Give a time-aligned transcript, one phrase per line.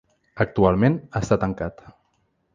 [0.45, 1.87] Actualment està tancat.